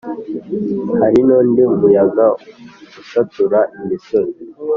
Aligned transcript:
Hari 0.99 1.19
n’undi 1.27 1.61
muyaga 1.79 2.27
usatura 3.01 3.59
imisozi, 3.79 4.39